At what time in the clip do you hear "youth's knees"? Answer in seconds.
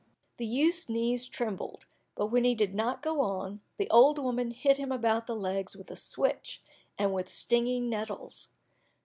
0.47-1.27